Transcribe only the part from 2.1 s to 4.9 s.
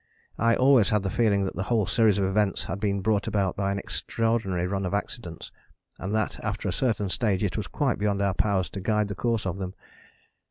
of events had been brought about by an extraordinary run